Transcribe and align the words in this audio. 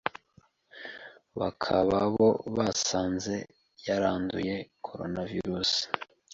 bakaba 1.39 1.97
bo 2.15 2.29
basanze 2.55 3.33
yaranduye 3.87 4.55
Coronavirus. 4.85 5.71